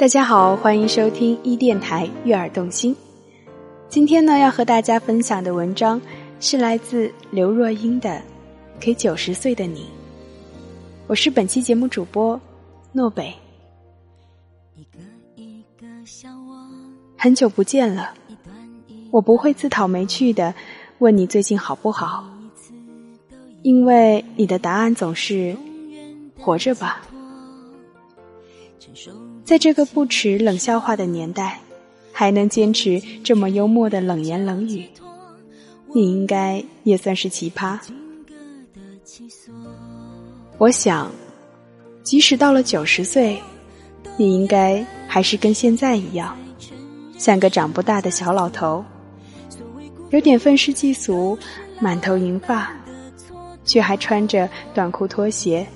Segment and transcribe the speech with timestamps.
[0.00, 2.96] 大家好，欢迎收听一电台悦耳动心。
[3.90, 6.00] 今天呢，要和大家分享的文章
[6.40, 8.08] 是来自刘若英的
[8.80, 9.80] 《给九十岁的你》。
[11.06, 12.40] 我是本期节目主播
[12.92, 13.30] 诺北。
[17.18, 18.14] 很久不见了，
[19.10, 20.54] 我不会自讨没趣的
[21.00, 22.24] 问你最近好不好，
[23.60, 25.54] 因为你的答案总是
[26.38, 27.02] 活着吧。
[28.78, 29.12] 承受
[29.50, 31.58] 在这个不耻冷笑话的年代，
[32.12, 34.86] 还能坚持这么幽默的冷言冷语，
[35.92, 37.76] 你应该也算是奇葩。
[40.56, 41.10] 我想，
[42.04, 43.42] 即使到了九十岁，
[44.16, 46.38] 你应该还是跟现在一样，
[47.18, 48.84] 像个长不大的小老头，
[50.10, 51.36] 有点愤世嫉俗，
[51.80, 52.72] 满头银发，
[53.64, 55.66] 却还穿着短裤拖鞋，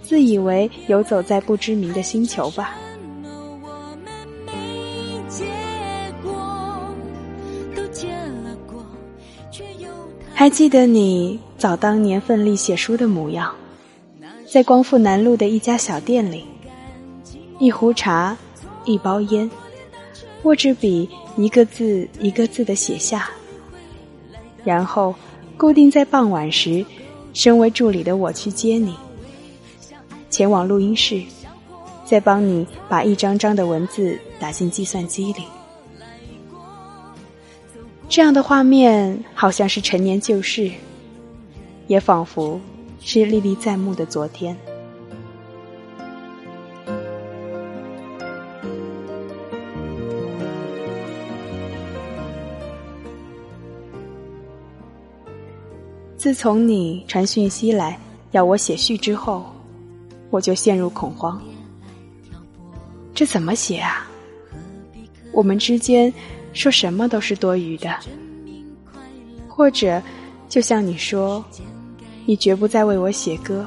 [0.00, 2.74] 自以为游走在不知名的星球吧。
[10.40, 13.54] 还记得你早当年奋力写书的模样，
[14.50, 16.46] 在光复南路的一家小店里，
[17.58, 18.34] 一壶茶，
[18.86, 19.50] 一包烟，
[20.44, 23.28] 握着笔，一个字一个字的写下，
[24.64, 25.14] 然后
[25.58, 26.82] 固定在傍晚时，
[27.34, 28.94] 身为助理的我去接你，
[30.30, 31.22] 前往录音室，
[32.06, 35.44] 再帮你把一张张的文字打进计算机里。
[38.10, 40.68] 这样的画面好像是陈年旧事，
[41.86, 42.60] 也仿佛
[42.98, 44.56] 是历历在目的昨天。
[56.16, 57.96] 自从你传讯息来
[58.32, 59.44] 要我写序之后，
[60.30, 61.40] 我就陷入恐慌。
[63.14, 64.10] 这怎么写啊？
[65.32, 66.12] 我们之间。
[66.52, 67.94] 说什么都是多余的，
[69.48, 70.02] 或者，
[70.48, 71.44] 就像你说，
[72.26, 73.66] 你绝不再为我写歌，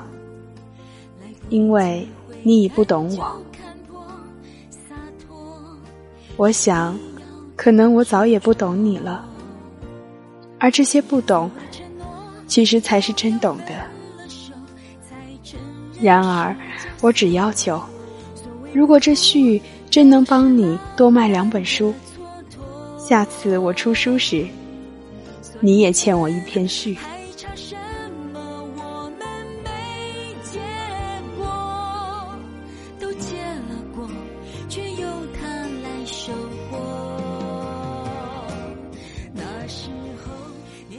[1.50, 2.08] 因为
[2.44, 3.42] 你已不懂我。
[6.36, 6.98] 我想，
[7.56, 9.26] 可能我早也不懂你了，
[10.60, 11.50] 而这些不懂，
[12.48, 13.68] 其实才是真懂的。
[16.02, 16.56] 然而，
[17.02, 17.82] 我只要求，
[18.74, 21.94] 如果这序真能帮你多卖两本书。
[23.06, 24.48] 下次我出书时，
[25.60, 26.98] 你也欠我一篇序。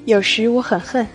[0.04, 1.06] 有时我很恨，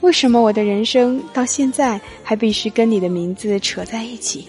[0.00, 4.48] 为什么我的人生到现在还必须跟你的名字扯在一起？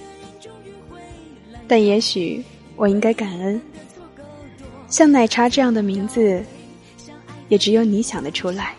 [1.68, 2.44] 但也许
[2.76, 3.62] 我应该感恩。
[4.88, 6.44] 像奶茶这样的名字，
[7.50, 8.75] 也只有你想得出来。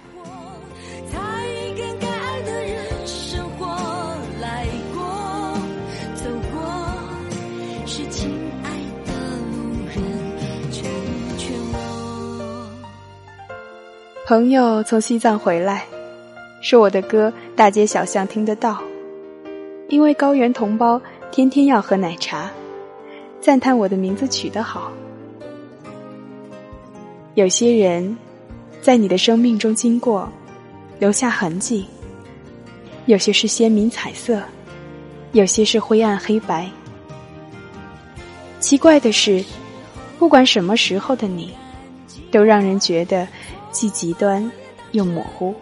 [14.27, 15.87] 朋友从西藏回来，
[16.61, 18.83] 说我的歌大街小巷听得到，
[19.89, 21.01] 因为高原同胞
[21.31, 22.51] 天天要喝奶茶，
[23.41, 24.91] 赞叹我的名字取得好。
[27.37, 28.17] 有些人，
[28.81, 30.27] 在你的生命中经过，
[30.99, 31.85] 留下痕迹。
[33.05, 34.43] 有些是鲜明彩色，
[35.33, 36.67] 有些是灰暗黑白。
[38.59, 39.45] 奇怪的是，
[40.19, 41.53] 不管什么时候的你，
[42.31, 43.29] 都让人觉得
[43.71, 44.51] 既极端
[44.93, 45.55] 又模糊。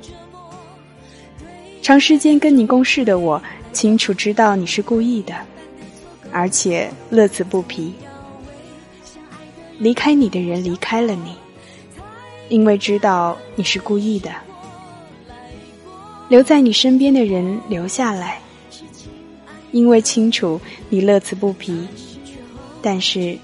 [1.83, 3.43] 长时间跟你共事的我，
[3.73, 5.35] 清楚知道你是故意的，
[6.31, 7.93] 而且乐此不疲。
[9.77, 11.35] 离开你的人离开了你。
[12.51, 14.31] 因为知道你是故意的，
[16.29, 18.39] 留在你身边的人留下来，
[19.73, 20.61] 因为清楚
[20.91, 21.87] 你乐此不疲，
[22.83, 23.37] 但是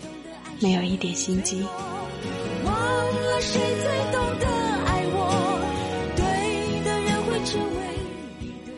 [0.61, 1.65] 没有一点心机。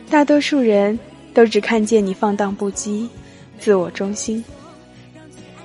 [0.09, 0.97] 大多数人
[1.33, 3.07] 都只看见你放荡不羁、
[3.59, 4.43] 自我中心，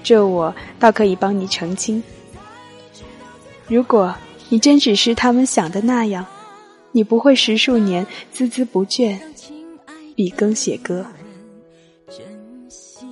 [0.03, 2.03] 这我倒可以帮你澄清。
[3.69, 4.13] 如果。
[4.51, 6.25] 你真只是他们想的那样，
[6.93, 9.19] 你不会十数年孜孜不倦，
[10.17, 11.05] 笔耕写歌。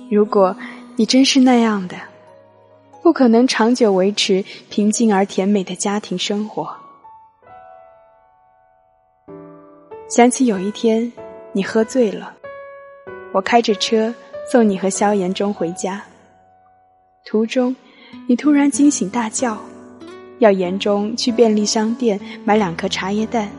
[0.09, 0.55] 如果
[0.95, 1.95] 你真是那样的，
[3.03, 6.75] 不可能长久维持平静而甜美的家庭生活。
[10.09, 11.11] 想起有一天
[11.51, 12.33] 你喝醉了，
[13.33, 14.13] 我开着车
[14.49, 16.01] 送你和萧炎中回家，
[17.25, 17.75] 途中，
[18.27, 19.57] 你突然惊醒大叫，
[20.39, 23.49] 要言中去便利商店买两颗茶叶蛋，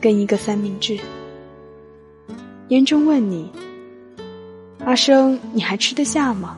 [0.00, 0.98] 跟一个三明治。
[2.68, 3.50] 言中问你
[4.84, 6.56] ：“阿生，你还吃得下吗？”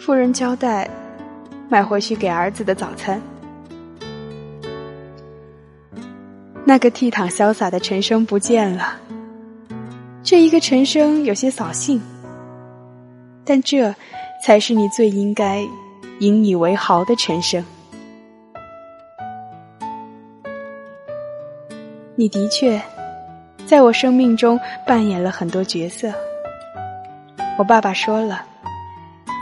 [0.00, 0.88] 夫人交代，
[1.68, 3.20] 买回去给儿子的早餐。”
[6.64, 8.96] 那个倜傥潇洒的陈生不见了。
[10.22, 12.00] 这一个陈生有些扫兴，
[13.44, 13.94] 但这
[14.44, 15.66] 才是你最应该
[16.20, 17.64] 引以为豪的陈生。
[22.16, 22.80] 你的确
[23.64, 26.12] 在我生命中扮演了很多角色。
[27.58, 28.44] 我爸爸说了，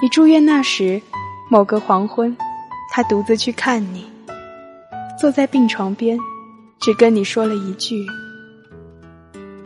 [0.03, 1.01] 你住院那时，
[1.51, 2.37] 某个黄昏，
[2.93, 4.11] 他独自去看你，
[5.19, 6.19] 坐在病床边。
[6.81, 8.07] 只跟你说了一句：“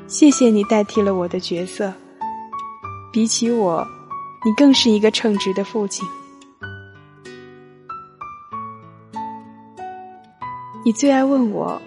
[0.08, 1.92] 谢谢你代替了我的角色。
[3.12, 3.86] 比起我，
[4.44, 6.06] 你更是一个称职的父亲。”
[10.84, 11.80] 你最爱问我：“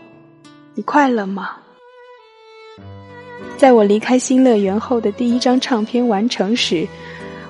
[0.73, 1.57] 你快乐吗？”
[3.57, 6.87] 在我离开新乐园后的第一张唱片完成时，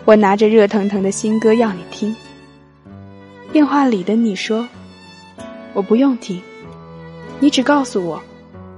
[0.06, 2.16] 我拿着热腾腾的新歌要你听。
[3.51, 4.68] 电话里的你说
[5.74, 6.42] ：“我不用听。”
[7.40, 8.22] 你只告诉我，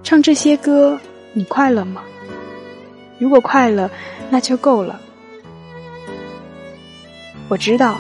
[0.04, 1.00] 唱这些歌
[1.34, 2.02] 你快乐吗？
[3.18, 3.90] 如果快乐，
[4.30, 5.00] 那就够了。
[7.50, 7.98] 我知道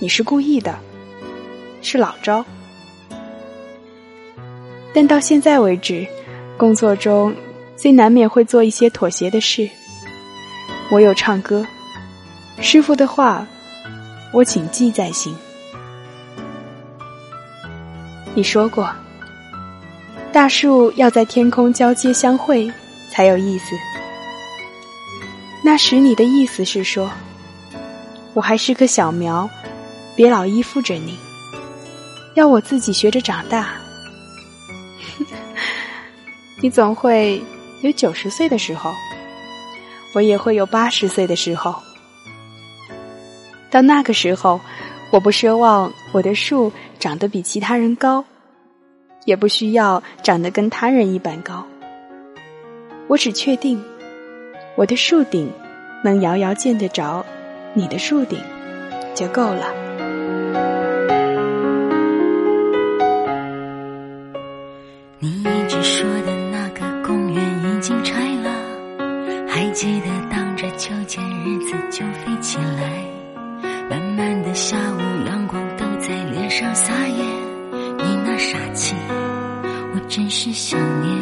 [0.00, 0.76] 你是故意的，
[1.82, 2.44] 是老招。
[4.92, 6.06] 但到现在为止，
[6.56, 7.34] 工作中
[7.76, 9.68] 虽难免会做一些妥协的事，
[10.90, 11.64] 我有唱歌，
[12.60, 13.46] 师傅的话
[14.32, 15.34] 我谨记在心。
[18.34, 18.90] 你说过。
[20.32, 22.72] 大树要在天空交接相会
[23.10, 23.76] 才有意思。
[25.62, 27.10] 那时你的意思是说，
[28.34, 29.48] 我还是棵小苗，
[30.16, 31.18] 别老依附着你，
[32.34, 33.74] 要我自己学着长大。
[36.62, 37.42] 你总会
[37.82, 38.92] 有九十岁的时候，
[40.14, 41.74] 我也会有八十岁的时候。
[43.70, 44.60] 到那个时候，
[45.10, 48.24] 我不奢望我的树长得比其他人高。
[49.24, 51.64] 也不需要长得跟他人一般高，
[53.06, 53.80] 我只确定
[54.74, 55.48] 我的树顶
[56.02, 57.24] 能遥遥见得着
[57.74, 58.38] 你的树顶
[59.14, 59.72] 就够了。
[65.18, 68.50] 你一直说的那个公园已经拆了，
[69.48, 73.06] 还记得荡着秋千日子就飞起来，
[73.88, 77.24] 慢慢的下午阳光都在脸上撒野，
[77.72, 78.94] 你那傻气。
[79.94, 81.16] 我真是想念，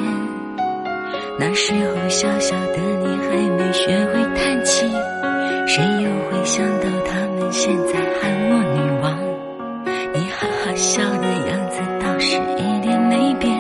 [1.39, 4.87] 那时候小小的你还没学会叹气，
[5.67, 6.11] 谁又
[6.51, 9.17] 想到他们现在喊我女王？
[10.13, 13.57] 你哈哈笑的样子倒是一点没变，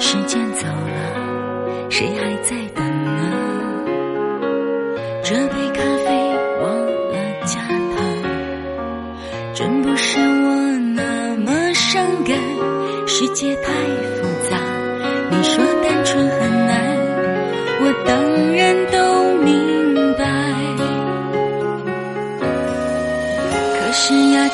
[0.00, 3.20] 时间走了，谁还在等呢？
[5.22, 6.08] 这杯咖啡
[6.62, 6.74] 忘
[7.12, 7.14] 了
[7.44, 8.00] 加糖，
[9.52, 12.34] 真不是我那么伤感，
[13.06, 13.74] 世界太
[14.16, 14.56] 复杂。
[15.30, 15.62] 你说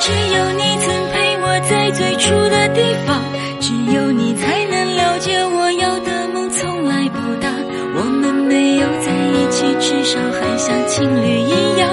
[0.00, 3.22] 只有你曾陪我在最初的地方，
[3.60, 7.48] 只有你才能了解我要的梦从来不大。
[7.96, 11.90] 我们没有在一起，至少还像情侣一样。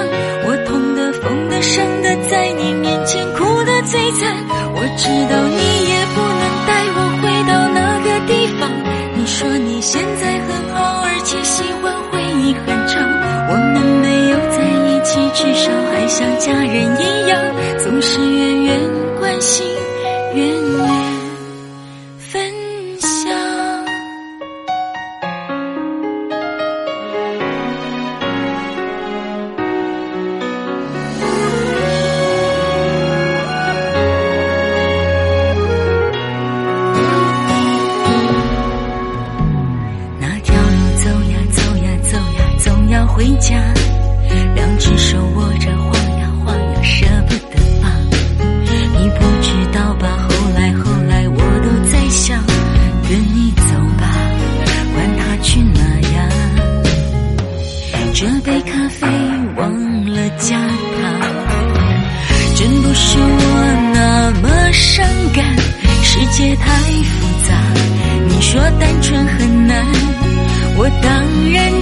[0.47, 4.35] 我痛的、疯的、伤的，在你面前哭的最惨。
[4.75, 5.44] 我知道
[15.33, 17.41] 至少还像家人一样，
[17.77, 18.79] 总是远远
[19.19, 19.65] 关心，
[20.33, 21.14] 远远。
[58.99, 59.07] 飞
[59.57, 59.71] 忘
[60.05, 61.03] 了加糖，
[62.55, 65.43] 真不是我那么伤感。
[66.01, 66.65] 世界太
[67.03, 67.49] 复杂，
[68.27, 69.85] 你说单纯很难，
[70.77, 71.11] 我当
[71.51, 71.81] 然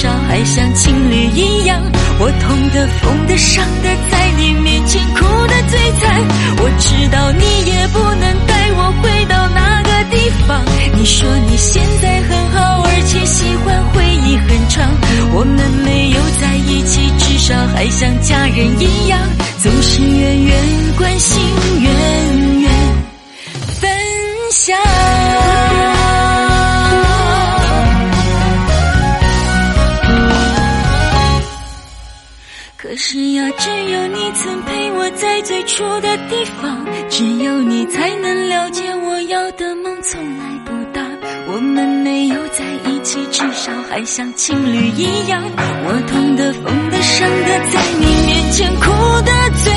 [0.00, 1.78] 少还像情侣一样。
[2.18, 6.24] 我痛的、疯的、伤的，在你面前哭的最惨。
[6.56, 10.64] 我知道你也不能带我回到那个地方。
[10.96, 14.88] 你说你现在很好，而且喜欢回忆很长。
[15.34, 19.20] 我们没有在一起，至少还像家人一样，
[19.62, 20.56] 总是远远
[20.96, 21.42] 关心，
[21.78, 22.70] 远远
[23.78, 23.90] 分
[24.50, 24.78] 享。
[33.02, 41.00] 是呀，只有你曾陪我在最初的地方，只有你才能了解我要的梦从来不大。
[41.48, 45.42] 我们没有在一起，至少还像情侣一样。
[45.56, 48.90] 我痛的、疯的、伤的，在你面前哭
[49.22, 49.32] 的
[49.64, 49.72] 最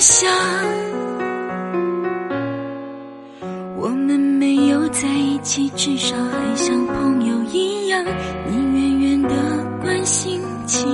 [0.00, 0.30] 想
[3.76, 8.02] 我们没有在一起至少还像朋友一样
[8.48, 9.28] 你远远的
[9.82, 10.86] 关心起